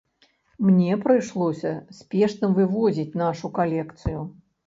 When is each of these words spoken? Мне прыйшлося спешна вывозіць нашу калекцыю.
Мне 0.67 0.93
прыйшлося 1.03 1.73
спешна 1.99 2.47
вывозіць 2.57 3.17
нашу 3.23 3.51
калекцыю. 3.59 4.19